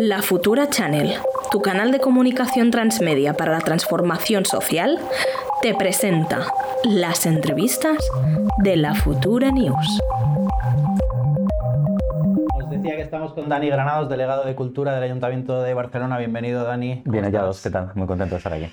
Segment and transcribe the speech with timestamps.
[0.00, 1.16] La Futura Channel,
[1.50, 4.96] tu canal de comunicación transmedia para la transformación social,
[5.60, 6.46] te presenta
[6.84, 7.98] las entrevistas
[8.58, 10.00] de La Futura News.
[12.54, 16.16] Os decía que estamos con Dani Granados, delegado de Cultura del Ayuntamiento de Barcelona.
[16.16, 17.02] Bienvenido, Dani.
[17.04, 17.90] Bien hallados, ¿qué tal?
[17.96, 18.72] Muy contento de estar aquí.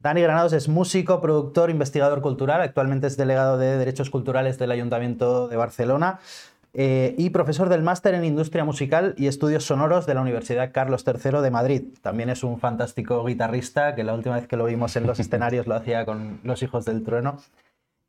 [0.00, 2.60] Dani Granados es músico, productor, investigador cultural.
[2.60, 6.20] Actualmente es delegado de Derechos Culturales del Ayuntamiento de Barcelona.
[6.78, 11.06] Eh, y profesor del máster en Industria Musical y Estudios Sonoros de la Universidad Carlos
[11.06, 11.84] III de Madrid.
[12.02, 15.66] También es un fantástico guitarrista, que la última vez que lo vimos en los escenarios
[15.66, 17.38] lo hacía con Los Hijos del Trueno.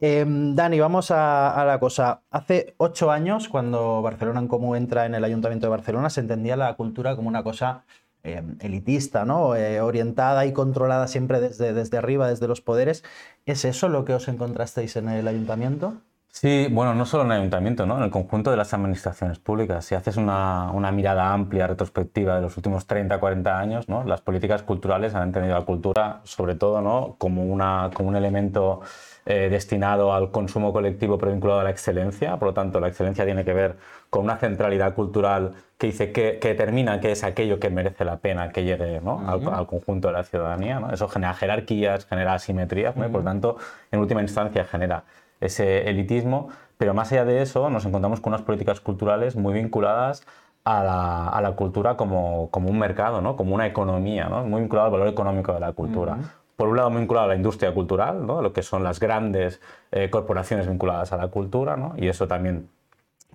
[0.01, 2.23] Em, Dani, vamos a, la cosa.
[2.29, 6.57] Hace ocho años, cuando Barcelona en Comú entra en el Ayuntamiento de Barcelona, se entendía
[6.57, 7.85] la cultura como una cosa
[8.23, 9.55] em, elitista, ¿no?
[9.55, 13.05] Eh, orientada y controlada siempre desde, desde arriba, desde los poderes.
[13.45, 16.01] ¿Es eso lo que os encontrasteis en el Ayuntamiento?
[16.39, 17.97] Sí, bueno, no solo en el ayuntamiento, ¿no?
[17.97, 19.83] en el conjunto de las administraciones públicas.
[19.83, 24.03] Si haces una, una, mirada amplia, retrospectiva de los últimos 30, 40 años, ¿no?
[24.03, 27.15] las políticas culturales han entendido la cultura sobre todo ¿no?
[27.17, 28.81] como, una, como un elemento
[29.25, 32.37] eh, destinado al consumo colectivo pero vinculado a la excelencia.
[32.37, 33.77] Por lo tanto, la excelencia tiene que ver
[34.11, 38.17] con una centralidad cultural que, dice que, que determina qué es aquello que merece la
[38.17, 39.27] pena que llegue ¿no?
[39.27, 40.79] al, conjunto de la ciudadanía.
[40.79, 40.91] ¿no?
[40.91, 43.57] Eso genera jerarquías, genera asimetrías, por lo tanto,
[43.91, 45.03] en última instancia genera
[45.39, 50.25] ese elitismo, pero más allá de eso nos encontramos con unas políticas culturales muy vinculadas
[50.63, 53.37] a la, cultura como, un mercado, ¿no?
[53.37, 54.43] como una economía, ¿no?
[54.43, 56.17] muy vinculado al valor económico de la cultura.
[56.57, 58.41] Por un lado, muy vinculado a la industria cultural, ¿no?
[58.41, 61.93] lo que son las grandes eh, corporaciones vinculadas a la cultura, ¿no?
[61.95, 62.67] y eso también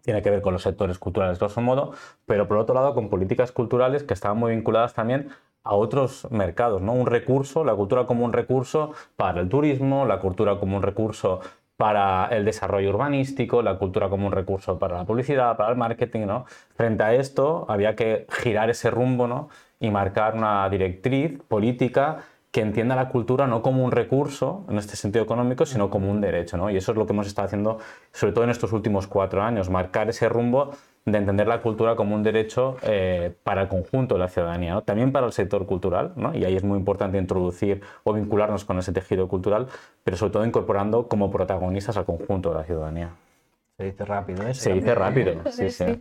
[0.02, 1.92] tiene que ver con los sectores culturales, grosso modo,
[2.26, 5.28] pero por otro lado, con políticas culturales que estaban muy vinculadas también
[5.64, 6.92] a otros mercados, ¿no?
[6.92, 11.40] Un recurso, la cultura como un recurso para el turismo, la cultura como un recurso
[11.82, 16.26] para el desarrollo urbanístico, la cultura como un recurso para la publicidad, para el marketing,
[16.28, 16.44] ¿no?
[16.76, 19.48] Frente a esto había que girar ese rumbo, ¿no?
[19.80, 22.18] Y marcar una directriz política
[22.52, 26.20] que entienda la cultura no como un recurso en este sentido económico, sino como un
[26.20, 26.70] derecho, ¿no?
[26.70, 27.78] Y eso es lo que hemos estado haciendo,
[28.12, 30.70] sobre todo en estos últimos cuatro años, marcar ese rumbo
[31.04, 34.82] de entender la cultura como un derecho eh, para el conjunto de la ciudadanía, ¿no?
[34.82, 36.34] también para el sector cultural, ¿no?
[36.34, 39.66] y ahí es muy importante introducir o vincularnos con ese tejido cultural,
[40.04, 43.10] pero sobre todo incorporando como protagonistas al conjunto de la ciudadanía.
[43.76, 44.54] Se dice rápido, ¿eh?
[44.54, 46.00] Se dice rápido, sí, sí.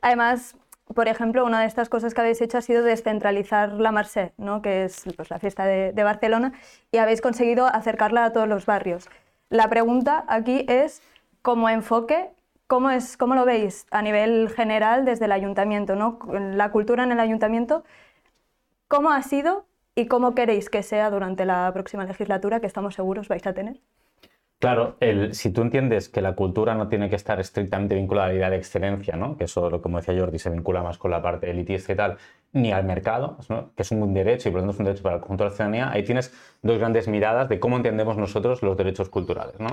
[0.00, 0.56] Además,
[0.94, 4.62] por ejemplo, una de estas cosas que habéis hecho ha sido descentralizar la Marse, ¿no?
[4.62, 6.54] que es pues, la fiesta de, de Barcelona,
[6.90, 9.08] y habéis conseguido acercarla a todos los barrios.
[9.48, 11.02] La pregunta aquí es,
[11.42, 12.30] como enfoque,
[12.70, 15.96] ¿Cómo, es, ¿Cómo lo veis a nivel general desde el ayuntamiento?
[15.96, 16.20] ¿no?
[16.54, 17.82] La cultura en el ayuntamiento,
[18.86, 19.66] ¿cómo ha sido
[19.96, 23.80] y cómo queréis que sea durante la próxima legislatura que estamos seguros vais a tener?
[24.60, 28.30] Claro, el, si tú entiendes que la cultura no tiene que estar estrictamente vinculada a
[28.30, 29.36] la idea de excelencia, ¿no?
[29.36, 32.18] que eso, como decía Jordi, se vincula más con la parte elitista y tal,
[32.52, 33.36] ni al mercado,
[33.74, 35.50] que es un derecho y por lo tanto es un derecho para el conjunto de
[35.50, 36.32] la ciudadanía, ahí tienes
[36.62, 39.58] dos grandes miradas de cómo entendemos nosotros los derechos culturales.
[39.58, 39.70] ¿no?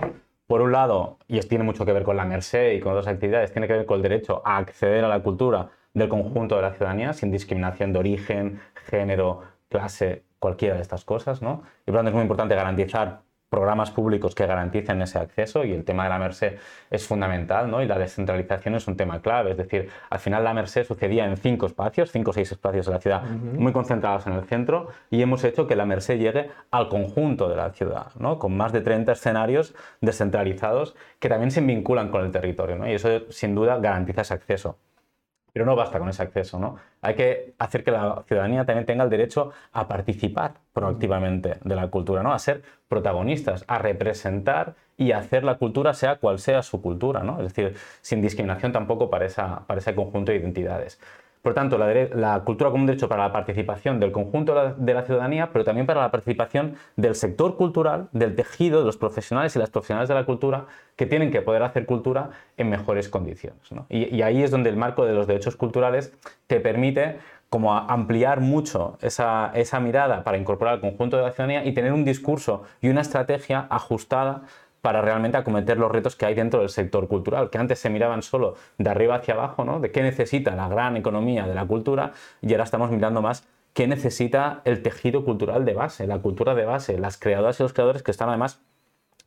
[0.48, 3.08] Por un lado, y esto tiene mucho que ver con la Merced y con otras
[3.08, 6.62] actividades, tiene que ver con el derecho a acceder a la cultura del conjunto de
[6.62, 11.64] la ciudadanía sin discriminación de origen, género, clase, cualquiera de estas cosas, ¿no?
[11.84, 15.72] Y por lo tanto es muy importante garantizar programas públicos que garanticen ese acceso y
[15.72, 16.58] el tema de la Merced
[16.90, 17.82] es fundamental, ¿no?
[17.82, 21.38] Y la descentralización es un tema clave, es decir, al final la Merced sucedía en
[21.38, 25.22] cinco espacios, cinco o seis espacios de la ciudad, muy concentrados en el centro, y
[25.22, 28.38] hemos hecho que la Merced llegue al conjunto de la ciudad, ¿no?
[28.38, 32.88] Con más de 30 escenarios descentralizados que también se vinculan con el territorio, ¿no?
[32.88, 34.78] Y eso sin duda garantiza ese acceso.
[35.58, 36.76] Pero no basta con ese acceso, ¿no?
[37.02, 41.88] Hay que hacer que la ciudadanía también tenga el derecho a participar proactivamente de la
[41.88, 42.32] cultura, ¿no?
[42.32, 47.42] A ser protagonistas, a representar y hacer la cultura sea cual sea su cultura, ¿no?
[47.42, 51.00] Es decir, sin discriminación tampoco para, esa, para ese conjunto de identidades.
[51.48, 55.50] Por tanto, la, cultura como un derecho para la participación del conjunto de la, ciudadanía,
[55.54, 59.70] pero también para la participación del sector cultural, del tejido, de los profesionales y las
[59.70, 60.66] profesionales de la cultura,
[60.98, 63.62] que tienen que poder hacer cultura en mejores condiciones.
[63.88, 66.12] Y, ahí es donde el marco de los derechos culturales
[66.48, 67.20] te permite
[67.50, 71.94] como ampliar mucho esa, esa mirada para incorporar al conjunto de la ciudadanía y tener
[71.94, 74.42] un discurso y una estrategia ajustada
[74.88, 78.22] para realmente acometer los retos que hay dentro del sector cultural, que antes se miraban
[78.22, 79.82] solo de arriba hacia abajo, ¿no?
[79.82, 83.86] de qué necesita la gran economía de la cultura, y ahora estamos mirando más qué
[83.86, 88.02] necesita el tejido cultural de base, la cultura de base, las creadoras y los creadores
[88.02, 88.62] que están además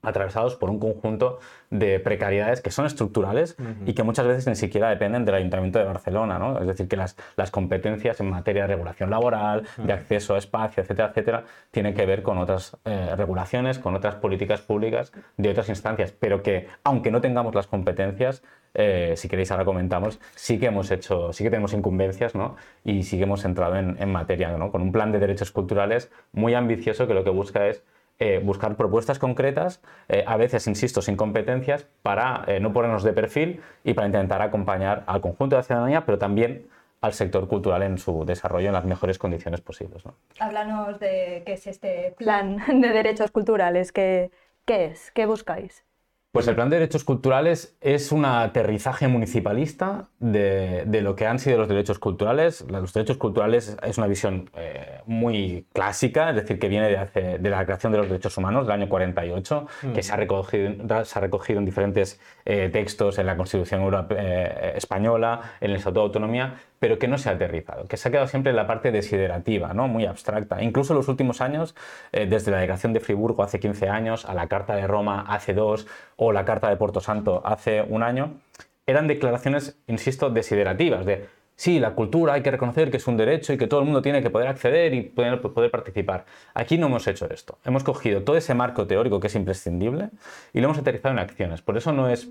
[0.03, 1.39] atravesados por un conjunto
[1.71, 3.57] de precariedades que son estructurales
[3.87, 6.39] y que muchas veces ni siquiera dependen del Ayuntamiento de Barcelona.
[6.39, 6.59] ¿no?
[6.59, 10.83] Es decir, que las, las, competencias en materia de regulación laboral, de acceso a espacio,
[10.83, 15.69] etcétera, etcétera, tienen que ver con otras eh, regulaciones, con otras políticas públicas de otras
[15.69, 18.43] instancias, pero que aunque no tengamos las competencias,
[18.75, 22.57] eh, si queréis ahora comentamos, sí que hemos hecho, sí que tenemos incumbencias ¿no?
[22.85, 24.71] y sí que hemos entrado en, en materia, ¿no?
[24.71, 27.83] con un plan de derechos culturales muy ambicioso que lo que busca es
[28.23, 33.15] eh, buscar propuestas concretas, eh, a veces, insisto, sin competencias, para eh, no ponernos de
[33.15, 36.67] perfil y para intentar acompañar al conjunto de la ciudadanía, pero también
[37.01, 40.03] al sector cultural en su desarrollo en las mejores condiciones posibles.
[40.39, 44.31] Háblanos de qué es este plan de derechos culturales, qué
[44.67, 45.87] es, qué buscáis.
[46.33, 51.59] Pues el Plan de Derechos Culturales es un aterrizaje municipalista de, lo que han sido
[51.59, 52.65] los derechos culturales.
[52.71, 57.51] Los derechos culturales es una visión eh, muy clásica, es decir, que viene de, de,
[57.51, 59.93] la creación de los derechos humanos del año 48, mm.
[59.93, 62.21] que se ha, recogido, se ha recogido en diferentes
[62.53, 63.81] eh, textos en la Constitución
[64.11, 68.09] eh, Española, en el Estatuto de Autonomía, pero que no se ha aterrizado, que se
[68.09, 69.87] ha quedado siempre en la parte desiderativa, ¿no?
[69.87, 70.61] muy abstracta.
[70.61, 71.77] Incluso en los últimos años,
[72.11, 75.55] eh, desde la Declaración de Friburgo hace 15 años, a la Carta de Roma hace
[75.55, 75.87] dos,
[76.17, 78.41] o la Carta de Porto Santo hace un año,
[78.85, 81.29] eran declaraciones, insisto, desiderativas, de
[81.61, 84.01] sí, la cultura hay que reconocer que es un derecho y que todo el mundo
[84.01, 86.25] tiene que poder acceder y poder, participar.
[86.55, 87.59] Aquí no hemos hecho esto.
[87.67, 90.09] Hemos cogido todo ese marco teórico que es imprescindible
[90.55, 91.61] y lo hemos aterrizado en acciones.
[91.61, 92.31] Por eso no es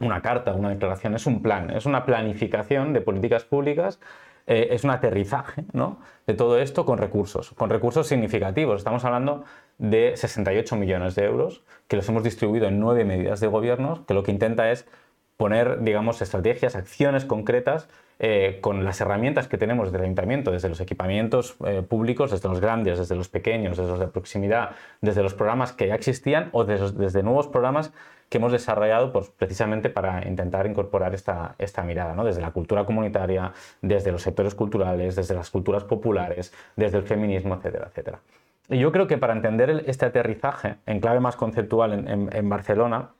[0.00, 4.00] una carta, una declaración, es un plan, es una planificación de políticas públicas,
[4.48, 6.00] eh, es un aterrizaje ¿no?
[6.26, 8.78] de todo esto con recursos, con recursos significativos.
[8.78, 9.44] Estamos hablando
[9.78, 14.14] de 68 millones de euros que los hemos distribuido en nueve medidas de gobierno, que
[14.14, 14.88] lo que intenta es
[15.36, 17.88] poner, digamos, estrategias, acciones concretas
[18.18, 22.60] eh, con las herramientas que tenemos del ayuntamiento, desde los equipamientos eh, públicos, desde los
[22.60, 24.70] grandes, desde los pequeños, desde los de proximidad,
[25.02, 27.92] desde los programas que ya existían o desde nuevos programas
[28.28, 32.24] que hemos desarrollado pues, precisamente para intentar incorporar esta, esta mirada, ¿no?
[32.24, 33.52] desde la cultura comunitaria,
[33.82, 38.20] desde los sectores culturales, desde las culturas populares, desde el feminismo, etcétera, etcétera.
[38.68, 43.10] Y yo creo que para entender este aterrizaje en clave más conceptual en, en, Barcelona,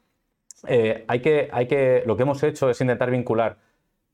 [0.68, 3.58] eh, hay que, hay que, lo que hemos hecho es intentar vincular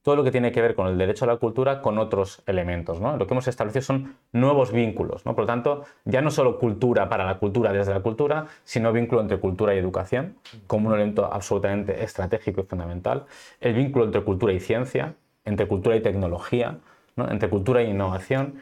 [0.02, 3.00] todo lo que tiene que ver con el derecho a la cultura con otros elementos.
[3.00, 3.16] ¿no?
[3.16, 5.24] Lo que hemos establecido son nuevos vínculos.
[5.24, 5.34] ¿no?
[5.34, 9.20] Por lo tanto, ya no solo cultura para la cultura desde la cultura, sino vínculo
[9.20, 13.26] entre cultura y educación como un elemento absolutamente estratégico y fundamental.
[13.60, 15.14] El vínculo entre cultura y ciencia,
[15.44, 16.78] entre cultura y tecnología,
[17.16, 18.54] entre cultura e innovación.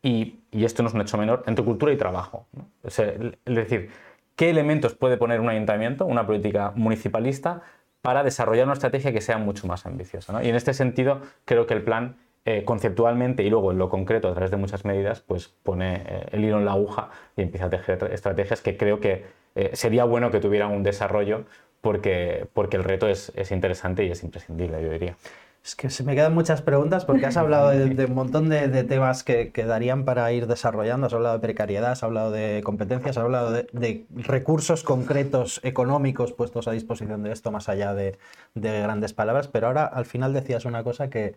[0.00, 2.46] Y, y, esto no es un hecho menor, entre cultura y trabajo.
[2.84, 2.96] Es
[3.44, 3.90] decir,
[4.38, 7.62] ¿qué elementos puede poner un ayuntamiento, una política municipalista,
[8.02, 10.42] para desarrollar una estrategia que sea mucho más ambiciosa.
[10.44, 14.28] Y en este sentido, creo que el plan eh, conceptualmente y luego en lo concreto,
[14.28, 17.66] a través de muchas medidas, pues pone eh, el hilo en la aguja y empieza
[17.66, 19.26] a tejer estrategias que creo que
[19.56, 21.44] eh, sería bueno que tuvieran un desarrollo
[21.80, 25.16] porque, porque el reto es interesante y es imprescindible, yo diría.
[25.64, 29.22] Es que se me quedan muchas preguntas porque has hablado de, un montón de, temas
[29.22, 31.06] que, darían para ir desarrollando.
[31.08, 36.68] Has hablado de precariedad, has hablado de competencias, has hablado de, recursos concretos económicos puestos
[36.68, 38.18] a disposición de esto, más allá de,
[38.54, 39.48] grandes palabras.
[39.48, 41.36] Pero ahora al final decías una cosa que,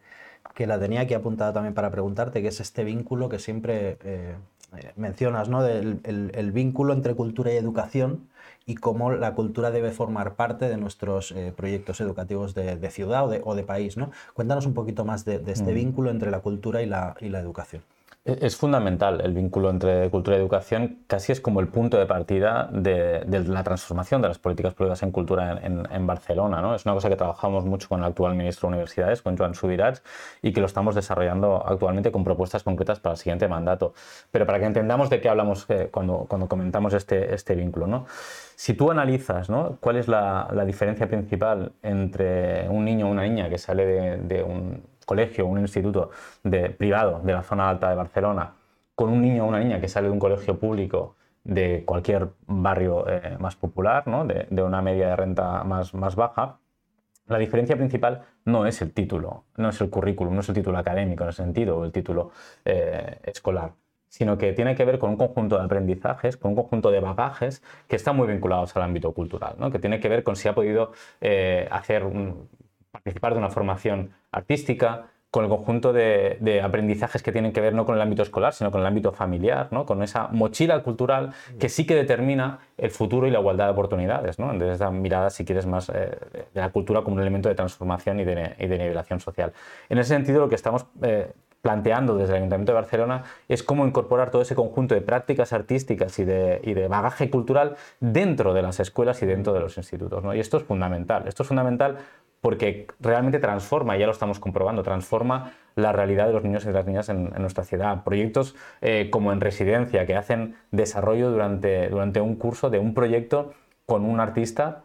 [0.53, 4.35] que, la tenía aquí apuntada también para preguntarte, que es este vínculo que siempre eh,
[4.77, 5.63] eh, mencionas, ¿no?
[5.63, 8.29] Del, el vínculo entre cultura y educación
[8.65, 13.55] y cómo la cultura debe formar parte de nuestros eh, proyectos educativos de, ciudad o
[13.55, 13.97] de, país.
[13.97, 14.11] ¿no?
[14.33, 15.75] Cuéntanos un poquito más de, este mm.
[15.75, 17.81] vínculo entre la cultura y la, y la educación.
[18.23, 22.06] E-, es fundamental el vínculo entre cultura y educación, casi es como el punto de
[22.06, 26.62] partida de, la transformación de las políticas públicas en cultura en, Barcelona.
[26.62, 26.75] ¿no?
[26.75, 30.03] Es una cosa que trabajamos mucho con el actual ministro de Universidades, con Joan Subirats,
[30.41, 33.94] y que lo estamos desarrollando actualmente con propuestas concretas para el siguiente mandato.
[34.31, 37.88] Pero para que entendamos de qué hablamos eh, cuando, cuando comentamos este, este vínculo.
[37.88, 38.05] ¿no?
[38.55, 39.77] Si tú analizas ¿no?
[39.79, 44.90] cuál es la, diferencia principal entre un niño o una niña que sale de un
[45.05, 46.12] colegio, un instituto
[46.43, 48.53] de, privado de la zona alta de Barcelona,
[48.96, 53.08] con un niño o una niña que sale de un colegio público de cualquier barrio
[53.08, 54.25] eh, más popular, ¿no?
[54.25, 56.60] de, una media de renta más, más baja,
[57.27, 60.77] la diferencia principal no es el título, no es el currículum, no es el título
[60.77, 62.31] académico en ese sentido, o el título
[62.65, 63.72] eh, escolar,
[64.10, 67.63] sino que tiene que ver con un conjunto de aprendizajes, con un conjunto de bagajes
[67.88, 69.72] que están muy vinculados al ámbito cultural, ¿no?
[69.72, 70.91] que tiene que ver con si ha podido
[71.22, 72.50] eh, hacer un,
[72.91, 77.86] participar de una formación artística, con el conjunto de, aprendizajes que tienen que ver no
[77.86, 79.86] con el ámbito escolar, sino con el ámbito familiar, ¿no?
[79.86, 84.39] con esa mochila cultural que sí que determina el futuro y la igualdad de oportunidades,
[84.39, 84.51] ¿no?
[84.51, 86.17] desde esa mirada, si quieres, más eh,
[86.53, 89.53] de la cultura como un elemento de transformación y de, nivelación social.
[89.88, 91.31] En ese sentido, lo que estamos eh,
[91.62, 96.17] planteando desde el Ayuntamiento de Barcelona es cómo incorporar todo ese conjunto de prácticas artísticas
[96.19, 100.24] y de, bagaje cultural dentro de las escuelas y dentro de los institutos.
[100.24, 100.33] ¿no?
[100.33, 101.27] Y esto es fundamental.
[101.27, 101.98] Esto es fundamental
[102.41, 106.74] porque realmente transforma, ya lo estamos comprobando, transforma la realidad de los niños y de
[106.74, 108.03] las niñas en, nuestra ciudad.
[108.03, 113.53] Proyectos eh, como en residencia, que hacen desarrollo durante, durante un curso de un proyecto
[113.86, 114.83] con un artista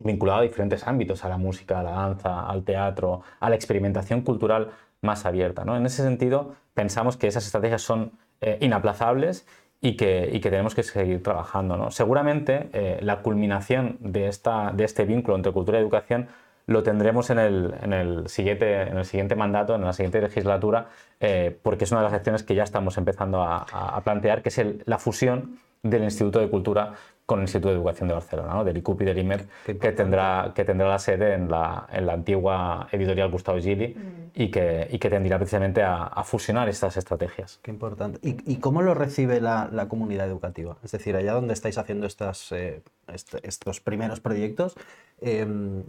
[0.00, 4.22] vinculado a diferentes ámbitos, a la música, a la danza, al teatro, a la experimentación
[4.22, 5.64] cultural más abierta.
[5.64, 5.76] ¿no?
[5.76, 9.46] En ese sentido, pensamos que esas estrategias son eh, inaplazables
[9.80, 11.76] y que, y que, tenemos que seguir trabajando.
[11.76, 11.90] ¿no?
[11.90, 16.28] Seguramente eh, la culminación de, esta, de este vínculo entre cultura y educación
[16.68, 20.88] lo tendremos en el, en el, siguiente, en el siguiente mandato, en la siguiente legislatura,
[21.18, 24.50] eh, porque es una de las acciones que ya estamos empezando a, a plantear, que
[24.50, 26.92] es la fusión del Instituto de Cultura
[27.28, 28.64] con el Instituto de Educación de Barcelona, ¿no?
[28.64, 32.14] del ICUP y del IMER, que tendrá, que tendrá la sede en la, en la
[32.14, 34.30] antigua editorial Gustavo Gili mm.
[34.34, 37.60] y, que, y que tendrá precisamente a, fusionar estas estrategias.
[37.62, 38.18] Qué importante.
[38.22, 40.78] ¿Y, y cómo lo recibe la, la, comunidad educativa?
[40.82, 42.82] Es decir, allá donde estáis haciendo estas, eh,
[43.14, 44.76] estos primeros proyectos,
[45.20, 45.84] em, eh,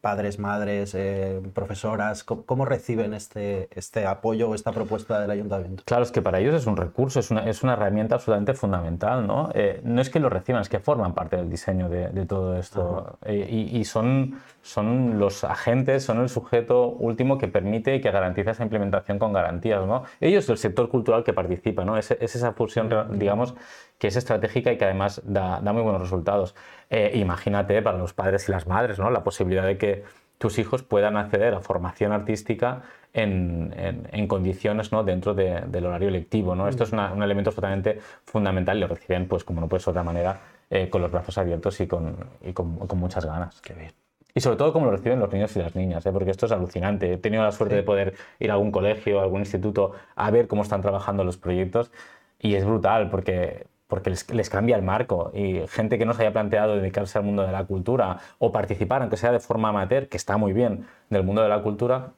[0.00, 5.82] padres, madres, eh, profesoras, ¿cómo, reciben este, este apoyo o esta propuesta del ayuntamiento?
[5.86, 9.26] Claro, es que para ellos es un recurso, es una, es una herramienta absolutamente fundamental.
[9.26, 9.50] ¿no?
[9.82, 13.68] no es que lo reciban, es que forman parte del diseño de, todo esto eh,
[13.72, 18.62] y, son, son los agentes, son el sujeto último que permite y que garantiza esa
[18.62, 19.86] implementación con garantías.
[19.86, 20.04] ¿no?
[20.20, 21.96] Ellos, el sector cultural que participa, ¿no?
[21.96, 22.88] es, esa fusión,
[23.18, 23.54] digamos,
[24.00, 26.39] que es estratégica y que además da, muy buenos resultados.
[26.88, 29.10] Eh, imagínate para los padres y las madres ¿no?
[29.10, 30.04] la posibilidad de que
[30.38, 32.82] tus hijos puedan acceder a formación artística
[33.12, 33.74] en,
[34.10, 35.04] en, condiciones ¿no?
[35.04, 36.54] dentro del horario lectivo.
[36.54, 36.66] ¿no?
[36.68, 40.00] Esto es un elemento absolutamente fundamental y lo reciben, pues, como no puede ser de
[40.00, 43.60] otra manera, eh, con los brazos abiertos y con, y con, con muchas ganas.
[43.60, 43.92] Qué bien.
[44.34, 46.12] Y sobre todo como lo reciben los niños y las niñas, ¿eh?
[46.12, 47.12] porque esto es alucinante.
[47.12, 50.46] He tenido la suerte de poder ir a algún colegio, a algún instituto, a ver
[50.46, 51.90] cómo están trabajando los proyectos
[52.38, 55.30] y es brutal porque, porque les, les, cambia el marco.
[55.34, 59.02] Y gente que no se haya planteado dedicarse al mundo de la cultura o participar,
[59.02, 62.12] aunque sea de forma amateur, que está muy bien, del mundo de la cultura,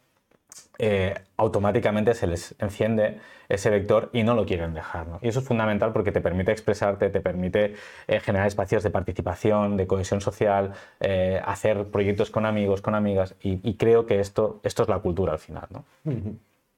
[0.79, 5.07] eh, automáticamente se les enciende ese vector y no lo quieren dejar.
[5.21, 7.75] Y eso es fundamental porque te permite expresarte, te permite
[8.09, 13.35] eh, generar espacios de participación, de cohesión social, eh, hacer proyectos con amigos, con amigas
[13.43, 15.67] y, creo que esto, esto es la cultura al final.
[15.71, 15.85] ¿no?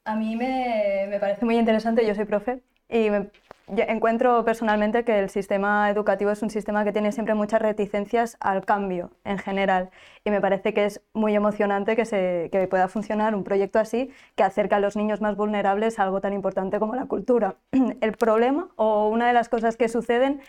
[0.05, 3.29] A mí me, me parece muy interesante, yo soy profe y me
[3.69, 8.65] encuentro personalmente que el sistema educativo es un sistema que tiene siempre muchas reticencias al
[8.65, 9.91] cambio en general
[10.25, 14.11] y me parece que es muy emocionante que, se, que pueda funcionar un proyecto así
[14.37, 17.57] que acerca a los niños más vulnerables a algo tan importante como la cultura.
[18.01, 20.41] El problema o una de las cosas que suceden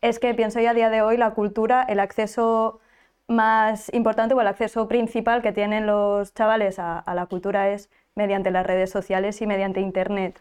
[0.00, 2.80] es que pienso ya a día de hoy la cultura, el acceso
[3.26, 8.50] más importante o el acceso principal que tienen los chavales a, la cultura es mediante
[8.50, 10.40] las redes sociales y mediante Internet.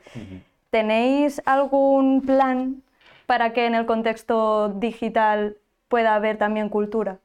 [0.70, 2.84] ¿Tenéis algún plan
[3.26, 5.58] para que en el contexto digital
[5.88, 7.20] pueda haber también cultura?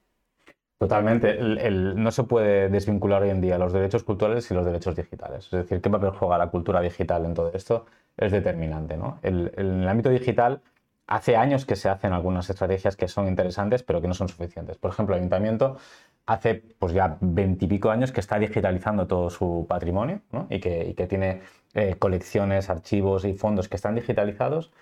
[0.79, 1.39] Totalmente.
[1.71, 5.45] no se puede desvincular hoy en día los derechos culturales y los derechos digitales.
[5.47, 7.87] Es decir, qué papel juega la cultura digital en todo esto
[8.17, 8.97] es determinante.
[8.97, 9.19] ¿no?
[9.23, 10.61] en el ámbito digital,
[11.07, 14.79] hace años que se hacen algunas estrategias que son interesantes, pero que no son suficientes.
[14.79, 15.77] Por ejemplo, el ayuntamiento
[16.27, 21.43] hace pues ya veintipico años que está digitalizando todo su patrimonio y, que, tiene
[21.75, 24.73] eh, colecciones, archivos y fondos que están digitalizados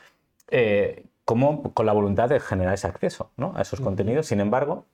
[0.50, 4.26] eh, como con la voluntad de generar ese acceso a esos contenidos.
[4.26, 4.87] Sin embargo,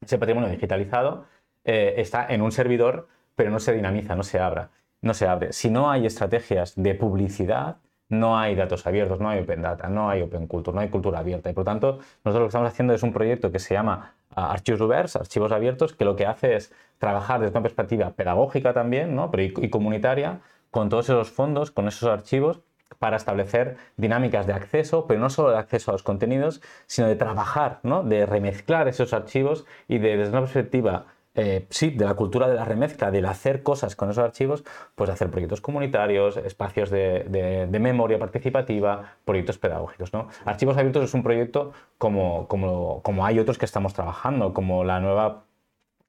[0.00, 1.24] ese patrimonio digitalizado
[1.64, 4.70] eh, está en un servidor, pero no se dinamiza, no se, abra,
[5.00, 5.52] no se abre.
[5.52, 7.76] Si no hay estrategias de publicidad,
[8.08, 11.20] no hay datos abiertos, no hay open data, no hay open culture, no hay cultura
[11.20, 11.48] abierta.
[11.50, 14.52] Y por tanto, nosotros lo que estamos haciendo es un proyecto que se llama ah,
[14.52, 19.16] Archivos Oberts, Archivos Abiertos, que lo que hace es trabajar desde una perspectiva pedagógica también
[19.16, 19.30] ¿no?
[19.30, 20.40] Pero y, comunitaria
[20.72, 22.60] con todos esos fondos, con esos archivos
[22.98, 27.14] para establecer dinámicas de acceso, pero no solo de acceso a los contenidos, sino de
[27.14, 28.02] trabajar, ¿no?
[28.02, 32.54] de remezclar esos archivos y de, desde una perspectiva eh, sí, de la cultura de
[32.54, 34.64] la remezcla, del hacer cosas con esos archivos,
[34.94, 40.12] pues hacer proyectos comunitarios, espacios de, memoria participativa, proyectos pedagógicos.
[40.12, 40.28] ¿no?
[40.46, 45.00] Archivos Abiertos es un proyecto como, como, como hay otros que estamos trabajando, como la
[45.00, 45.44] nueva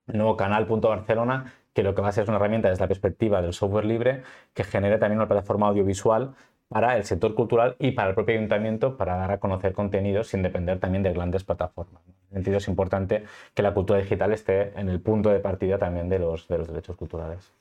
[0.07, 3.41] nuevo canal Barcelona, que lo que va a ser es una herramienta desde la perspectiva
[3.41, 6.35] del software libre que genere también una plataforma audiovisual
[6.67, 10.41] para el sector cultural y para el propio ayuntamiento para dar a conocer contenidos sin
[10.41, 12.01] depender también de grandes plataformas.
[12.07, 15.77] En ese sentido es importante que la cultura digital esté en el punto de partida
[15.77, 17.51] también de los, de los derechos culturales.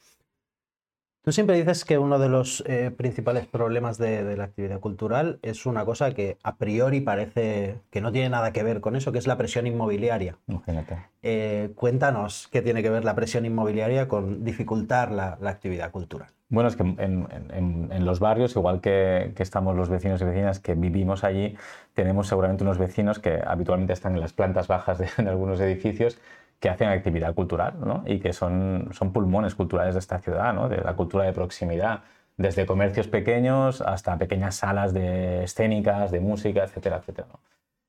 [1.24, 5.66] Tú siempre dices que uno de los eh, principales problemas de, la actividad cultural es
[5.66, 9.18] una cosa que a priori parece que no tiene nada que ver con eso, que
[9.18, 10.36] es la presión inmobiliaria.
[10.48, 10.98] Imagínate.
[11.22, 16.28] Eh, cuéntanos qué tiene que ver la presión inmobiliaria con dificultar la, actividad cultural.
[16.48, 20.74] Bueno, es que en, los barrios, igual que, que, estamos los vecinos y vecinas que
[20.74, 21.56] vivimos allí,
[21.94, 26.18] tenemos seguramente unos vecinos que habitualmente están en las plantas bajas de, algunos edificios
[26.62, 28.04] que hacen actividad cultural ¿no?
[28.06, 30.68] y que son, son pulmones culturales de esta ciudad, ¿no?
[30.68, 32.04] de la cultura de proximidad,
[32.36, 37.26] desde comercios pequeños hasta pequeñas salas de escénicas, de música, etcétera, etcétera.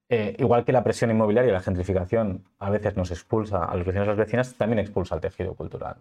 [0.09, 3.85] Eh, igual que la presión inmobiliaria y la gentrificación a veces nos expulsa a los
[3.85, 5.97] vecinos y las vecinas, también expulsa al tejido cultural.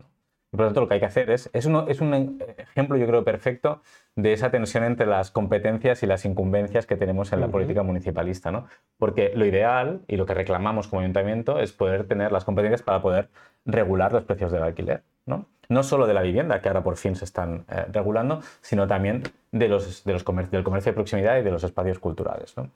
[0.52, 3.06] Y por lo tanto, lo que hay que hacer es, es, es un ejemplo, yo
[3.06, 3.80] creo, perfecto
[4.16, 8.52] de esa tensión entre las competencias y las incumbencias que tenemos en la política municipalista.
[8.52, 8.66] ¿no?
[8.98, 13.00] Porque lo ideal y lo que reclamamos como ayuntamiento es poder tener las competencias para
[13.00, 13.30] poder
[13.64, 15.02] regular los precios del alquiler.
[15.24, 15.46] ¿no?
[15.68, 19.22] no solo de la vivienda, que ahora por fin se están eh, regulando, sino también
[19.50, 22.56] de los, de los del comercio de proximidad y de los espacios culturales.
[22.56, 22.68] ¿no?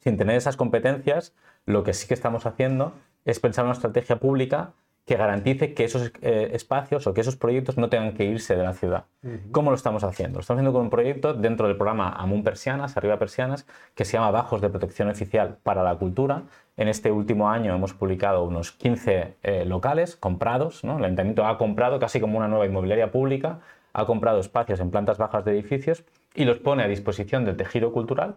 [0.00, 1.34] Sin tener esas competencias,
[1.66, 2.92] lo que sí que estamos haciendo
[3.24, 4.72] es pensar una estrategia pública
[5.04, 8.62] que garantice que esos eh, espacios o que esos proyectos no tengan que irse de
[8.62, 9.04] la ciudad.
[9.50, 10.36] ¿Cómo lo estamos haciendo?
[10.36, 14.12] Lo estamos haciendo con un proyecto dentro del programa Amun Persianas, Arriba Persianas, que se
[14.12, 16.42] llama Bajos de Protección Oficial para la Cultura.
[16.76, 20.84] En este último año hemos publicado unos 15 eh, locales comprados.
[20.84, 20.98] ¿no?
[20.98, 23.58] El ayuntamiento ha comprado casi como una nueva inmobiliaria pública,
[23.92, 26.04] ha comprado espacios en plantas bajas de edificios
[26.34, 28.36] y los pone a disposición del tejido cultural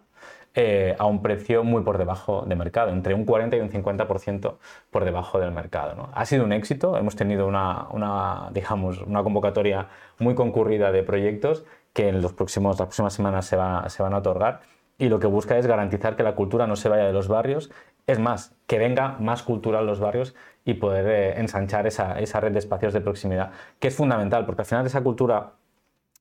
[0.55, 4.55] eh, a un precio muy por debajo de mercado, entre un 40 y un 50%
[4.89, 6.09] por debajo del mercado.
[6.13, 12.07] Ha sido un éxito, hemos tenido una, digamos, una convocatoria muy concurrida de proyectos que
[12.07, 13.57] en los próximos, las próximas semanas se,
[13.89, 14.61] se van a otorgar
[14.97, 17.69] y lo que busca es garantizar que la cultura no se vaya de los barrios,
[18.07, 22.39] es más, que venga más cultura a los barrios y poder eh, ensanchar esa, esa,
[22.39, 25.53] red de espacios de proximidad, que es fundamental, porque al final esa cultura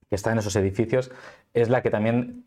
[0.09, 1.11] que está en esos edificios
[1.53, 2.47] es la que también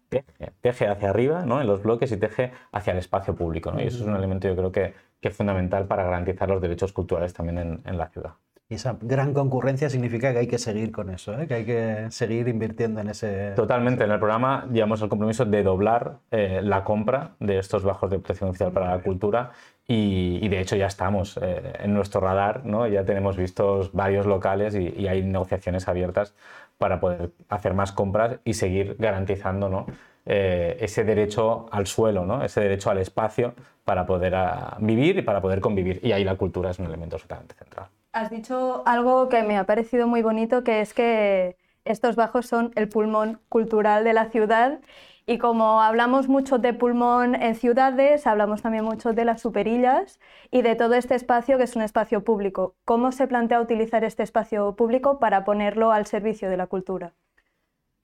[0.62, 1.62] teje, hacia arriba, ¿no?
[1.62, 3.72] en los bloques y teje hacia el espacio público.
[3.72, 3.82] ¿no?
[3.82, 6.94] Y eso es un elemento yo creo que, que, es fundamental para garantizar los derechos
[6.94, 8.34] culturales también en, en, la ciudad.
[8.70, 11.48] Y esa gran concurrencia significa que hay que seguir con eso, ¿eh?
[11.48, 13.52] que hay que seguir invirtiendo en ese...
[13.56, 14.04] Totalmente.
[14.04, 18.20] En el programa llevamos el compromiso de doblar eh, la compra de estos bajos de
[18.20, 19.52] protección oficial para la cultura
[19.88, 22.86] y, y de hecho ya estamos eh, en nuestro radar, ¿no?
[22.88, 26.36] ya tenemos vistos varios locales y, y hay negociaciones abiertas
[26.78, 29.86] para poder hacer más compras y seguir garantizando ¿no?
[30.26, 32.44] Eh, ese derecho al suelo, ¿no?
[32.44, 33.54] ese derecho al espacio
[33.86, 36.02] para poder ah, vivir y para poder convivir.
[36.04, 37.88] Y ahí la cultura es un elemento absolutamente central.
[38.18, 41.56] Has dicho algo que me ha parecido muy bonito, que es que
[41.86, 44.80] estos bajos son el pulmón cultural de la ciudad
[45.28, 50.64] y como hablamos mucho de pulmón en ciudades, hablamos también mucho de las superillas y
[50.64, 52.74] de todo este espacio que es un espacio público.
[52.86, 57.14] ¿Cómo se plantea utilizar este espacio público para ponerlo al servicio de la cultura?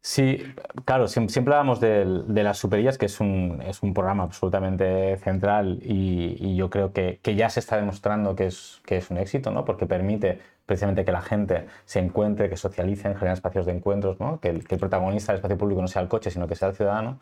[0.06, 0.44] Sí,
[0.84, 6.58] claro, siempre hablamos de, las superillas, que es un, es un, programa absolutamente central y,
[6.58, 9.64] yo creo que, que, ya se está demostrando que es, que es un éxito, ¿no?
[9.64, 14.42] porque permite precisamente que la gente se encuentre, que socialicen, generen espacios de encuentros, ¿no?
[14.42, 17.22] que, el, protagonista del espacio público no sea el coche, sino que sea el ciudadano.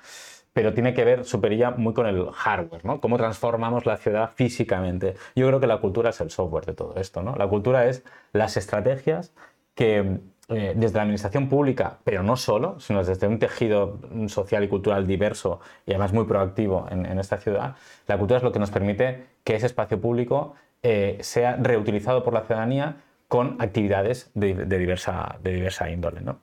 [0.51, 2.99] Pero tiene que ver Superilla muy con el hardware, ¿no?
[2.99, 5.15] Cómo transformamos la ciudad físicamente.
[5.33, 7.35] Yo creo que la cultura es el software de todo esto, ¿no?
[7.37, 9.33] La cultura es las estrategias
[9.75, 10.19] que
[10.51, 15.07] eh, desde la administración pública, pero no solo, sino desde un tejido social y cultural
[15.07, 17.75] diverso y además muy proactivo en, en esta ciudad,
[18.07, 22.33] la cultura es lo que nos permite que ese espacio público eh, sea reutilizado por
[22.33, 25.37] la ciudadanía con actividades de, diversa,
[25.91, 26.21] índole.
[26.21, 26.39] ¿no?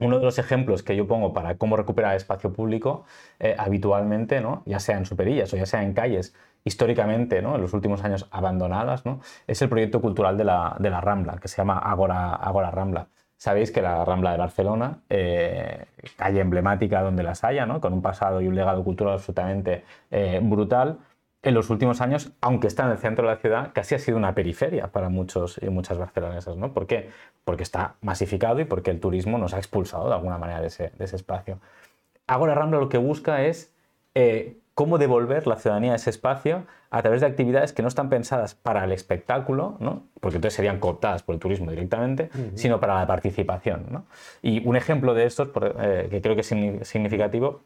[0.00, 3.04] Uno de los ejemplos que yo pongo para cómo recuperar espacio público
[3.38, 7.56] eh, habitualmente, ya sea en superillas o ya sea en calles históricamente, ¿no?
[7.56, 9.02] en los últimos años abandonadas,
[9.46, 13.08] es el proyecto cultural de la, Rambla, que se llama Agora Rambla.
[13.38, 17.80] Sabéis que la Rambla de Barcelona, eh, calle emblemática donde las haya, ¿no?
[17.80, 20.98] con un pasado y un legado cultural absolutamente eh, brutal,
[21.44, 24.16] en los últimos años, aunque está en el centro de la ciudad, casi ha sido
[24.16, 26.56] una periferia para muchos y muchas barcelonesas.
[26.56, 26.72] ¿no?
[26.74, 27.10] ¿Por qué?
[27.44, 30.90] Porque está masificado y porque el turismo nos ha expulsado de alguna manera de ese,
[30.98, 31.60] espacio.
[32.26, 33.72] Ahora Rambla lo que busca es
[34.16, 38.08] eh, cómo devolver la ciudadanía a ese espacio a través de actividades que no están
[38.08, 40.04] pensadas para el espectáculo, ¿no?
[40.20, 43.86] porque entonces serían cooptadas por el turismo directamente, sino para la participación.
[43.90, 44.04] ¿no?
[44.40, 45.48] Y un ejemplo de estos,
[45.80, 47.62] eh, que creo que es significativo,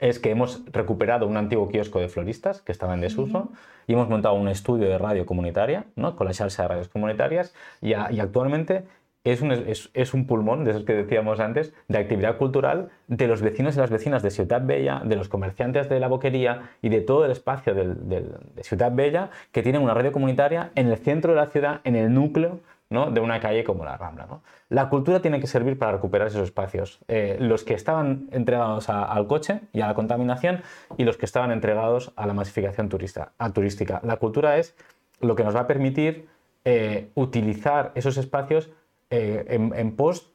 [0.00, 3.52] es que hemos recuperado un antiguo kiosco de floristas que estaba en desuso
[3.86, 6.16] y hemos montado un estudio de radio comunitaria, ¿no?
[6.16, 8.82] con la salsa de radios comunitarias y, actualmente
[9.24, 13.40] es un, es, un, pulmón, de esos que decíamos antes, de actividad cultural de los
[13.40, 17.00] vecinos y las vecinas de Ciudad Bella, de los comerciantes de la boquería y de
[17.00, 18.24] todo el espacio de
[18.62, 22.12] Ciudad Bella que tienen una radio comunitaria en el centro de la ciudad, en el
[22.12, 22.60] núcleo
[22.92, 23.10] ¿no?
[23.10, 24.26] de una calle como la Rambla.
[24.26, 24.42] ¿no?
[24.68, 29.26] La cultura tiene que servir para recuperar esos espacios, eh, los que estaban entregados al
[29.26, 30.62] coche y a la contaminación
[30.96, 34.00] y los que estaban entregados a la masificación turista, a turística.
[34.04, 34.76] La cultura es
[35.20, 36.28] lo que nos va a permitir
[36.64, 38.70] eh, utilizar esos espacios
[39.12, 40.32] eh, en, pos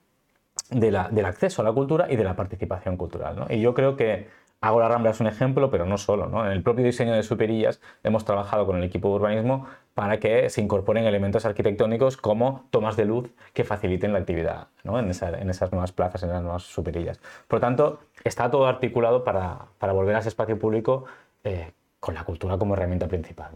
[0.70, 3.46] del acceso a la cultura y de la participación cultural.
[3.50, 4.28] Y yo creo que
[4.60, 6.46] Agora Rambla es un ejemplo, pero no solo.
[6.46, 10.50] En el propio diseño de Superillas hemos trabajado con el equipo de urbanismo para que
[10.50, 15.92] se incorporen elementos arquitectónicos como tomas de luz que faciliten la actividad en, esas nuevas
[15.92, 17.20] plazas, en las nuevas superillas.
[17.48, 21.06] Por tanto, está todo articulado para, volver a ese espacio público
[21.44, 23.52] eh, con la cultura como herramienta principal.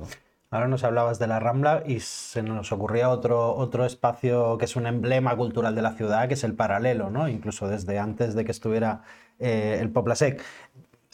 [0.51, 4.75] Ahora nos hablabas de la Rambla y se nos ocurría otro, otro espacio que es
[4.75, 7.29] un emblema cultural de la ciudad, que es el paralelo, ¿no?
[7.29, 9.01] incluso desde antes de que estuviera
[9.39, 10.43] eh, el Poplasec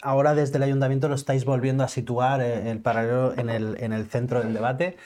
[0.02, 4.40] ahora desde el ayuntamiento lo estáis volviendo a situar eh, el paralelo en el, centro
[4.40, 4.96] del debate.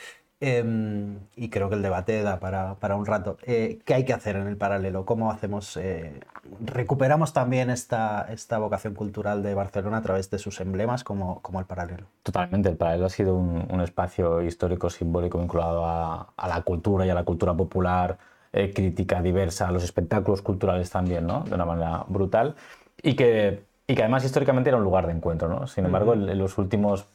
[0.44, 3.38] Em, y creo que el debate da para, un rato.
[3.44, 5.04] Eh, ¿Qué hay que hacer en el paralelo?
[5.04, 5.76] ¿Cómo hacemos?
[5.76, 6.18] Eh,
[6.60, 11.60] ¿Recuperamos también esta, esta vocación cultural de Barcelona a través de sus emblemas como, como
[11.60, 12.06] el paralelo?
[12.24, 12.68] Totalmente.
[12.68, 17.14] El paralelo ha sido un, espacio histórico, simbólico vinculado a, a, la cultura y a
[17.14, 18.18] la cultura popular,
[18.50, 21.44] crítica, diversa, a los espectáculos culturales también, ¿no?
[21.44, 22.56] de una manera brutal.
[23.00, 25.48] Y que y que además históricamente era un lugar de encuentro.
[25.48, 25.66] ¿no?
[25.66, 27.06] Sin embargo, en, los últimos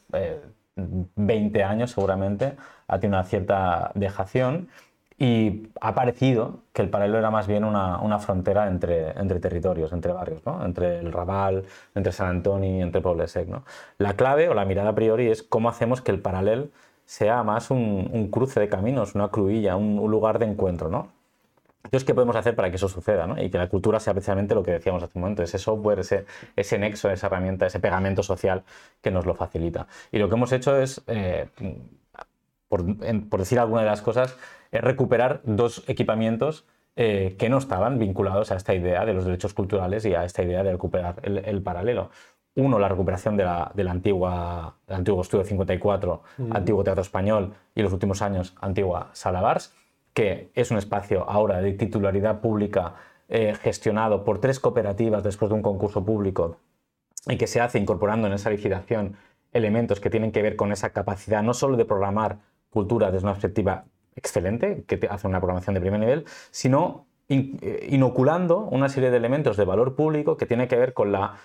[0.76, 2.56] 20 eh, años seguramente
[2.88, 4.68] ha tenido una cierta dejación
[5.18, 9.92] y ha parecido que el paralelo era más bien una, una frontera entre, entre territorios,
[9.92, 10.64] entre barrios, ¿no?
[10.64, 13.48] entre el Raval, entre San Antonio entre Poblesec.
[13.48, 13.64] ¿no?
[13.98, 16.68] La clave o la mirada a priori es cómo hacemos que el paralelo
[17.04, 20.88] sea más un, un cruce de caminos, una cruilla, un, un lugar de encuentro.
[20.88, 21.08] ¿no?
[21.82, 23.26] Entonces, ¿qué podemos hacer para que eso suceda?
[23.26, 23.42] ¿no?
[23.42, 26.26] Y que la cultura sea precisamente lo que decíamos hace un momento, ese software, ese,
[26.54, 28.62] ese nexo, esa herramienta, ese pegamento social
[29.00, 29.88] que nos lo facilita.
[30.12, 31.48] Y lo que hemos hecho es, eh,
[32.68, 32.84] por,
[33.38, 34.36] decir alguna de las cosas,
[34.70, 39.54] es recuperar dos equipamientos eh, que no estaban vinculados a esta idea de los derechos
[39.54, 42.10] culturales y a esta idea de recuperar el, paralelo.
[42.54, 46.56] Uno, la recuperación de la, de la antigua, del antiguo Estudio 54, mm.
[46.56, 49.72] antiguo Teatro Español y los últimos años antigua Sala Bars
[50.18, 52.94] que es un espacio ahora de titularidad pública
[53.28, 56.56] eh, gestionado por tres cooperativas después de un concurso público
[57.28, 59.14] y que se hace incorporando en esa licitación
[59.52, 62.38] elementos que tienen que ver con esa capacidad no solo de programar
[62.70, 63.84] cultura desde una perspectiva
[64.16, 69.56] excelente, que hace una programación de primer nivel, sino eh, inoculando una serie de elementos
[69.56, 71.36] de valor público que tiene que ver con la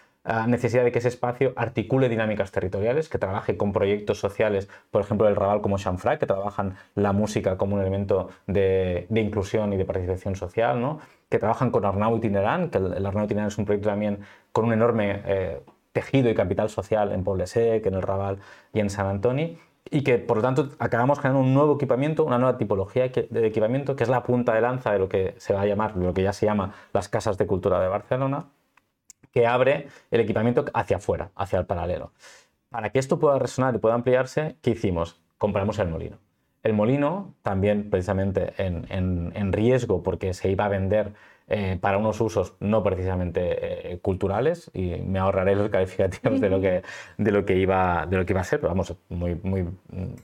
[0.48, 5.28] necesidad de que ese espacio articule dinámicas territoriales, que trabaje con proyectos sociales, por ejemplo,
[5.28, 9.84] el Raval como Chanfray, que trabajan la música como un elemento de, inclusión y de
[9.84, 11.00] participación social, ¿no?
[11.30, 14.20] que trabajan con Arnau Itinerant, que el, Arnau Itinerant es un proyecto también
[14.54, 18.40] con un enorme eh, tejido y capital social en Poblesec, en el Raval
[18.72, 19.58] y en San Antonio,
[19.94, 23.96] y que por lo tanto acabamos generando un nuevo equipamiento, una nueva tipología de equipamiento,
[23.96, 26.24] que es la punta de lanza de lo que se va a llamar, lo que
[26.24, 28.48] ya se llama las casas de cultura de Barcelona,
[29.32, 32.12] que abre el equipamiento hacia afuera, hacia el paralelo.
[32.70, 35.22] Para que esto pueda resonar y pueda ampliarse, ¿qué hicimos?
[35.38, 36.18] Compramos el molino.
[36.64, 41.14] El molino, también precisamente en, riesgo porque se iba a vender
[41.56, 46.60] eh, para unos usos no precisamente eh, culturales, y me ahorraré los calificativos de lo
[46.60, 46.82] que,
[47.20, 50.16] de lo que, iba, de lo que iba a ser, pero vamos, muy, muy mm,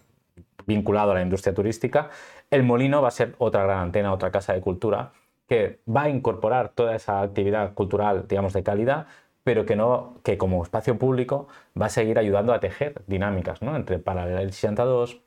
[0.66, 2.10] vinculado a la industria turística.
[2.50, 5.12] El molino va a ser otra gran antena, otra casa de cultura
[5.48, 9.06] que va a incorporar toda esa actividad cultural, digamos, de calidad,
[9.44, 11.48] pero que, no, que como espacio público
[11.80, 13.76] va a seguir ayudando a tejer dinámicas ¿no?
[13.76, 15.22] entre Paralel 62,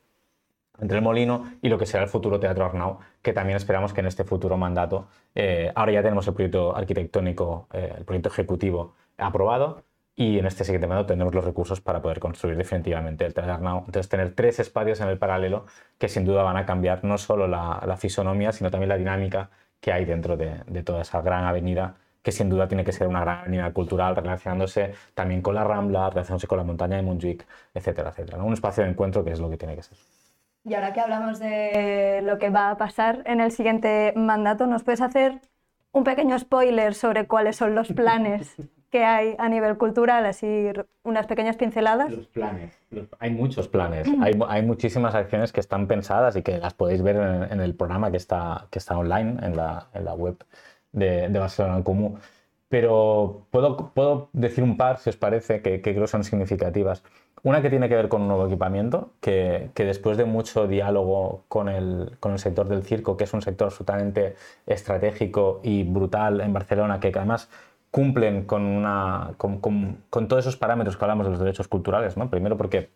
[0.83, 4.01] entre el Molino y lo que será el futuro Teatro Arnau, que también esperamos que
[4.01, 8.93] en este futuro mandato, eh, ahora ya tenemos el proyecto arquitectónico, eh, el proyecto ejecutivo
[9.17, 9.83] aprobado,
[10.15, 13.79] y en este siguiente mandato tendremos los recursos para poder construir definitivamente el Teatro Arnau.
[13.79, 15.65] Entonces, tener tres espacios en el paralelo
[15.97, 19.91] que sin duda van a cambiar no solo la, fisonomía, sino también la dinámica que
[19.91, 23.39] hay dentro de, toda esa gran avenida que sin duda tiene que ser una gran
[23.39, 28.41] avenida cultural, relacionándose también con la Rambla, relacionándose con la montaña de Montjuic, etcétera, etcétera.
[28.43, 29.97] Un espacio de encuentro que es lo que tiene que ser.
[30.65, 34.83] Y ahora que hablamos de lo que va a pasar en el siguiente mandato, ¿nos
[34.83, 35.41] puedes hacer
[35.91, 38.55] un pequeño spoiler sobre cuáles son los planes
[38.93, 40.69] que hay a nivel cultural, así
[41.01, 42.11] unas pequeñas pinceladas.
[42.11, 42.77] Los planes,
[43.17, 47.15] hay muchos planes, hay, hay, muchísimas acciones que están pensadas y que las podéis ver
[47.49, 50.35] en, el programa que está, que está online en la, en la web
[50.91, 52.19] de, de, Barcelona en Común.
[52.69, 57.03] Pero puedo, puedo decir un par, si os parece, que, que creo son significativas.
[57.43, 61.43] Una que tiene que ver con un nuevo equipamiento, que, que, después de mucho diálogo
[61.49, 66.39] con el, con el sector del circo, que es un sector absolutamente estratégico y brutal
[66.39, 67.49] en Barcelona, que además
[67.91, 72.15] cumplen con, una, con, con, todos esos parámetros que hablamos de los derechos culturales.
[72.15, 72.29] ¿no?
[72.29, 72.89] Primero porque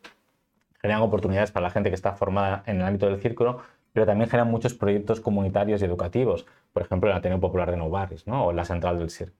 [0.81, 3.59] generan oportunidades para la gente que está formada en el ámbito del círculo,
[3.91, 7.89] pero también generan muchos proyectos comunitarios y educativos, por ejemplo, el Ateneo Popular de Nou
[7.89, 8.45] Barris ¿no?
[8.45, 9.33] o la Central del CIR.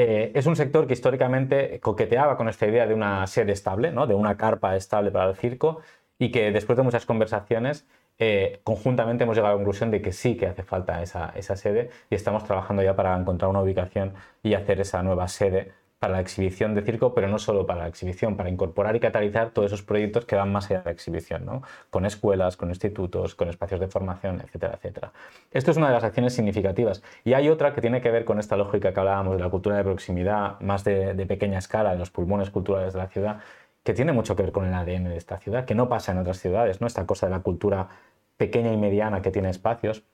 [0.00, 4.06] Eh, es un sector que históricamente coqueteaba con esta idea de una sede estable, ¿no?
[4.06, 5.80] de una carpa estable para el circo,
[6.20, 7.84] y que después de muchas conversaciones
[8.16, 11.56] eh, conjuntamente hemos llegado a la conclusión de que sí que hace falta esa, esa,
[11.56, 16.14] sede y estamos trabajando ya para encontrar una ubicación y hacer esa nueva sede para
[16.14, 19.72] la exhibición de circo, pero no solo para la exhibición, para incorporar y catalizar todos
[19.72, 21.62] esos proyectos que van más allá de la exhibición, ¿no?
[21.90, 25.12] con escuelas, con institutos, con espacios de formación, etcétera, etcétera.
[25.50, 27.02] Esto es una de las acciones significativas.
[27.24, 29.76] Y hay otra que tiene que ver con esta lógica que hablábamos de la cultura
[29.76, 33.40] de proximidad, más de, de pequeña escala, de los pulmones culturales de la ciudad,
[33.82, 36.18] que tiene mucho que ver con el ADN de esta ciudad, que no pasa en
[36.18, 36.86] otras ciudades, ¿no?
[36.86, 37.88] esta cosa de la cultura
[38.36, 40.04] pequeña y mediana que tiene espacios,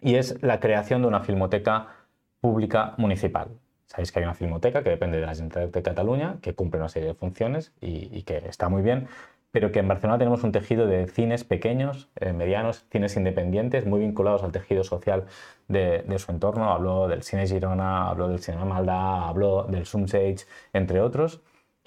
[0.00, 1.88] y es la creación de una filmoteca
[2.40, 3.48] pública municipal.
[3.88, 6.90] Sabéis que hay una filmoteca que depende de la Generalitat de Cataluña, que cumple una
[6.90, 9.08] serie de funciones y, que está muy bien,
[9.50, 14.00] pero que en Barcelona tenemos un tejido de cines pequeños, eh, medianos, cines independientes, muy
[14.00, 15.24] vinculados al tejido social
[15.68, 16.70] de, su entorno.
[16.70, 21.40] Hablo del Cine Girona, hablo del Cinema Maldá, hablo del Sumsage, entre otros.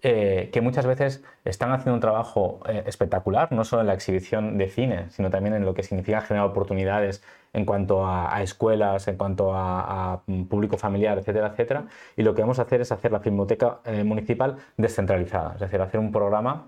[0.03, 4.57] Eh, que muchas veces están haciendo un trabajo eh, espectacular, no solo en la exhibición
[4.57, 9.17] de cine, sino también en lo que significa generar oportunidades en cuanto a, escuelas, en
[9.17, 11.85] cuanto a, público familiar, etcétera, etcétera.
[12.17, 15.79] Y lo que vamos a hacer es hacer la Filmoteca eh, Municipal descentralizada, es decir,
[15.81, 16.67] hacer un programa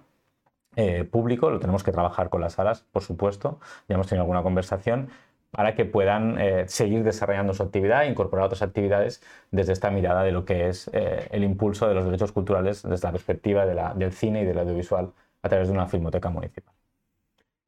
[1.11, 5.09] público, lo tenemos que trabajar con las salas, por supuesto, ya hemos tenido alguna conversación,
[5.53, 10.23] para que puedan eh, seguir desarrollando su actividad e incorporar otras actividades desde esta mirada
[10.23, 14.11] de lo que es eh, el impulso de los derechos culturales desde la perspectiva del
[14.11, 15.11] cine y del audiovisual
[15.43, 16.73] a través de una filmoteca municipal.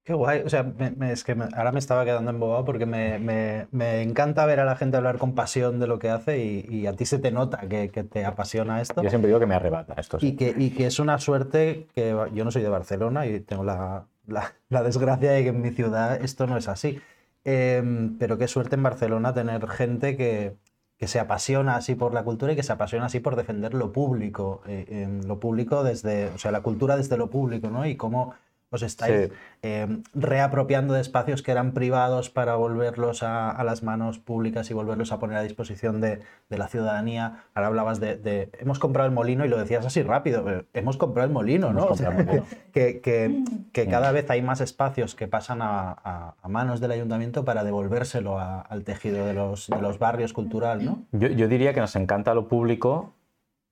[0.04, 0.66] Qué guay, o sea,
[1.02, 4.98] es que ahora me estaba quedando embobado porque me, me, encanta ver a la gente
[4.98, 8.04] hablar con pasión de lo que hace y, a ti se te nota que, que,
[8.04, 9.04] te apasiona esto.
[9.04, 10.18] Yo siempre digo que me arrebata esto.
[10.22, 13.64] Y, que, y que es una suerte que yo no soy de Barcelona y tengo
[13.64, 17.00] la, la, la desgracia de que en mi ciudad esto no es así.
[17.46, 20.58] Em, pero qué suerte en Barcelona tener gente que,
[20.98, 23.92] que, se apasiona así por la cultura y que se apasiona así por defender lo
[23.92, 27.86] público, eh, lo público desde, o sea, la cultura desde lo público, ¿no?
[27.86, 28.34] Y cómo
[28.76, 34.70] os estáis em, reapropiando de espacios que eran privados para volverlos a, las manos públicas
[34.70, 37.44] y volverlos a poner a disposición de, la ciudadanía.
[37.54, 41.34] Ahora hablabas de, hemos comprado el molino y lo decías así rápido, hemos comprado el
[41.34, 41.90] molino, ¿no?
[42.74, 48.40] que, que, cada vez hay más espacios que pasan a, manos del ayuntamiento para devolvérselo
[48.40, 51.04] al tejido de los, de los barrios cultural, ¿no?
[51.12, 53.14] Yo, yo, diría que nos encanta lo público.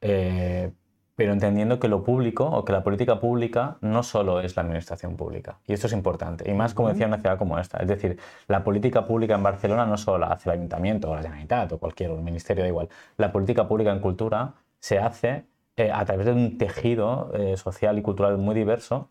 [0.02, 0.72] Eh,
[1.16, 5.16] pero entendiendo que lo público o que la política pública no solo es la administración
[5.16, 5.60] pública.
[5.68, 6.50] Y esto es importante.
[6.50, 7.78] Y más como decía una ciudad como esta.
[7.78, 11.22] Es decir, la política pública en Barcelona no solo la hace el ayuntamiento o la
[11.22, 12.90] Generalitat o cualquier ministerio, da igual.
[13.18, 15.46] La política pública en cultura se hace
[15.78, 19.10] eh, a través de un tejido eh, social y cultural muy diverso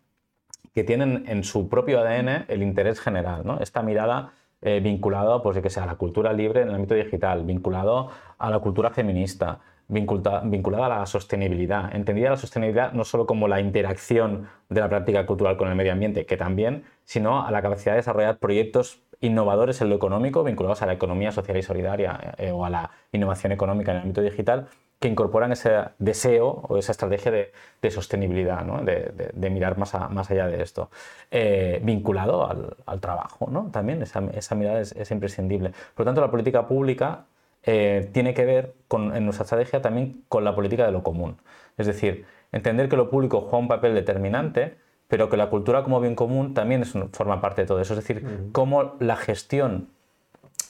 [0.74, 3.42] que tienen en su propio ADN el interés general.
[3.44, 3.60] ¿no?
[3.60, 7.44] Esta mirada eh, vinculada pues, que sea, a la cultura libre en el ámbito digital,
[7.44, 11.94] vinculado a la cultura feminista, vinculada a la sostenibilidad.
[11.94, 15.92] Entendida la sostenibilidad no solo como la interacción de la práctica cultural con el medio
[15.92, 20.82] ambiente, que también, sino a la capacidad de desarrollar proyectos innovadores en lo económico, vinculados
[20.82, 24.20] a la economía social y solidaria eh, o a la innovación económica en el ámbito
[24.20, 24.68] digital,
[24.98, 30.62] que incorporan ese deseo o esa estrategia de, sostenibilidad, de, mirar más, más, allá de
[30.62, 30.90] esto,
[31.30, 32.48] eh, vinculado
[32.86, 33.48] al, trabajo.
[33.50, 33.68] ¿no?
[33.72, 35.70] También esa, esa mirada es, es, imprescindible.
[35.94, 37.24] Por lo tanto, la política pública
[37.64, 41.36] eh, tiene que ver con, en nuestra estrategia también con la política de lo común.
[41.76, 44.76] Es decir, entender que lo público juega un papel determinante,
[45.08, 47.94] pero que la cultura como bien común también es, forma parte de todo eso.
[47.94, 49.88] Es decir, cómo la gestión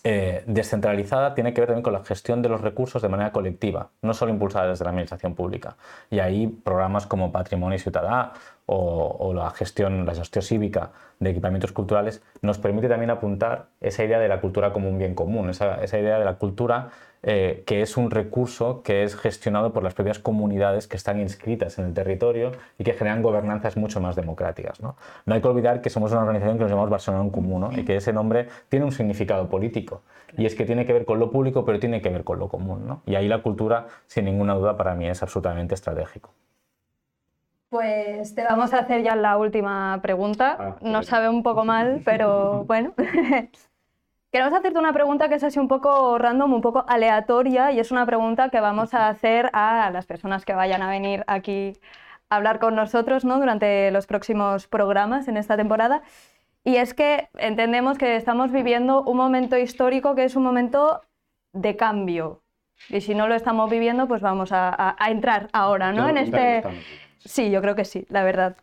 [0.05, 3.91] eh, descentralizada tiene que ver también con la gestión de los recursos de manera colectiva,
[4.03, 5.77] no solo impulsada desde la administración pública.
[6.11, 8.33] Y ahí programas como Patrimonio Ciudadá
[8.67, 14.19] o, la gestión, la gestión cívica de equipamientos culturales nos permite también apuntar esa idea
[14.19, 16.91] de la cultura como un bien común, esa, esa idea de la cultura
[17.25, 21.79] eh, que es un recurso que es gestionado por las propias comunidades que están inscritas
[21.79, 24.81] en el territorio y que generan gobernanzas mucho más democráticas.
[24.81, 27.79] No, no hay que olvidar que somos una organización que nos llamamos Barcelona en Común
[27.79, 30.03] y que ese nombre tiene un significado político
[30.37, 32.49] y es que tiene que ver con lo público pero tiene que ver con lo
[32.49, 32.89] común.
[32.89, 33.03] ¿no?
[33.07, 36.35] Y ahí la cultura, sin ninguna duda, para mí es absolutamente estratégico.
[37.73, 40.57] Pues te vamos a hacer ya la última pregunta.
[40.61, 42.93] Ah, Nos sabe un poco mal, pero bueno.
[44.31, 47.91] Queremos hacerte una pregunta que es así un poco random, un poco aleatoria, y es
[47.91, 51.73] una pregunta que vamos a hacer a las personas que vayan a venir aquí
[52.29, 53.39] a hablar con nosotros ¿no?
[53.39, 56.03] durante los próximos programas en esta temporada.
[56.65, 61.01] Y es que entendemos que estamos viviendo un momento histórico que es un momento
[61.55, 62.43] de cambio.
[62.91, 66.07] Y si no lo estamos viviendo, pues vamos a, entrar ahora, ¿no?
[66.07, 66.63] En este...
[67.25, 68.57] Sí, yo creo que sí, la verdad.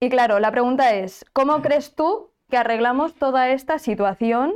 [0.00, 4.54] Y claro, la pregunta es, ¿cómo crees tú que arreglamos toda esta situación?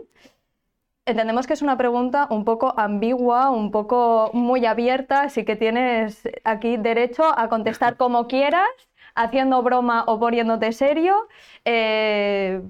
[1.07, 6.22] Entendemos que es una pregunta un poco ambigua, un poco muy abierta, así que tienes
[6.44, 8.68] aquí derecho a contestar como quieras,
[9.14, 11.16] haciendo broma o poniéndote serio.
[11.64, 12.61] Eh,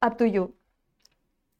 [0.00, 0.54] up to you.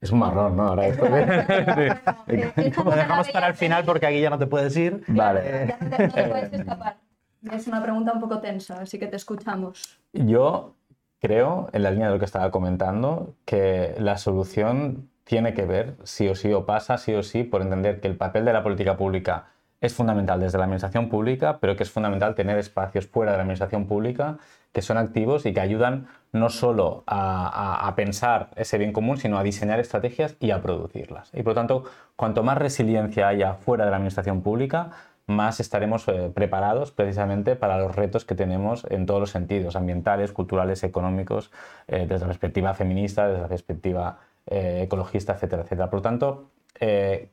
[0.01, 0.69] Es un marrón, ¿no?
[0.69, 1.17] Ahora esto Lo
[2.97, 5.03] dejamos para el final porque aquí ya no te puedes ir.
[5.09, 5.67] Vale.
[5.69, 7.06] Ya te, no te puedes escapar.
[7.53, 9.99] Es una pregunta un poco tensa, así que te escuchamos.
[10.13, 10.75] Yo
[11.21, 15.97] creo, en la línea de lo que estaba comentando, que la solución tiene que ver,
[16.05, 18.63] sí o sí, o pasa sí o sí, por entender que el papel de la
[18.63, 19.47] política pública
[19.81, 23.43] es fundamental desde la administración pública, pero que es fundamental tener espacios fuera de la
[23.43, 24.39] administración pública
[24.73, 29.17] que son activos y que ayudan no solo a, a- a pensar ese bien común,
[29.17, 31.31] sino a diseñar estrategias y a producirlas.
[31.33, 34.91] Y por lo tanto, cuanto más resiliencia haya fuera de la administración pública,
[35.27, 40.33] más estaremos eh, preparados precisamente para los retos que tenemos en todos los sentidos, ambientales,
[40.33, 41.51] culturales, económicos,
[41.89, 45.91] eh, desde la perspectiva feminista, desde la perspectiva eh, ecologista, etcétera, etcétera.
[45.91, 46.51] Por lo tanto,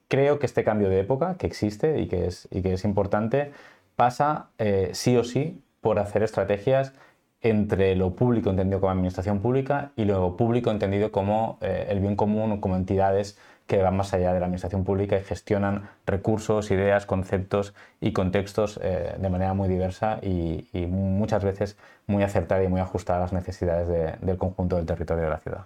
[0.07, 3.51] creo que este cambio de época que existe y que es, y que es importante
[3.97, 4.47] pasa
[4.93, 6.93] sí o sí por hacer estrategias
[7.41, 12.53] entre lo público entendido como administración pública y lo público entendido como el bien común
[12.53, 13.37] o como entidades
[13.73, 18.79] que van más allá de la administración pública y gestionan recursos, ideas, conceptos y contextos
[18.83, 23.33] eh, de manera muy diversa y, muchas veces muy acertada y muy ajustada a las
[23.33, 25.65] necesidades de- del conjunto del territorio de la ciudad.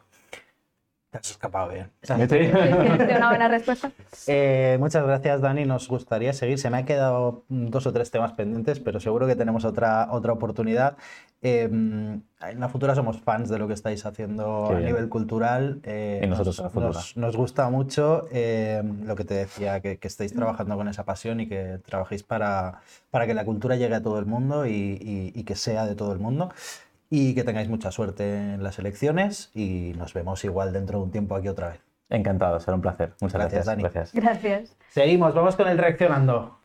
[1.09, 1.89] Te has escapado bien.
[2.01, 3.91] ¿De una buena respuesta?
[4.29, 5.63] Eh, muchas gracias, Dani.
[5.65, 6.59] Nos gustaría seguir.
[6.59, 10.09] Se me han quedado mm, dos o tres temas pendientes, pero seguro que tenemos otra,
[10.11, 10.97] otra oportunidad.
[11.41, 12.23] Eh, en
[12.59, 14.87] la Futura somos fans de lo que estáis haciendo Qué a bien.
[14.89, 15.79] nivel cultural.
[15.83, 16.87] eh, Y nosotros nos, en la Futura.
[16.89, 21.05] nos- nos gusta mucho eh, lo que te decía, que, que estéis trabajando con esa
[21.05, 24.71] pasión y que trabajéis para, para que la cultura llegue a todo el mundo y,
[24.71, 26.51] y- y que sea de todo el mundo.
[27.09, 31.11] Y que tengáis mucha suerte en las elecciones y nos vemos igual dentro de un
[31.11, 31.79] tiempo aquí otra vez.
[32.09, 33.13] Encantado, será un placer.
[33.21, 33.65] Muchas Gracias, gracias.
[33.65, 33.83] Dani.
[33.83, 34.13] gracias.
[34.13, 34.77] Gracias.
[34.89, 36.59] Seguimos, vamos con el reaccionando.